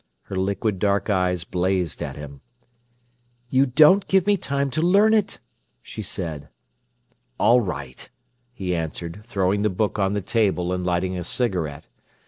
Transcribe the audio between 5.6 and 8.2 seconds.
she said. "All right,"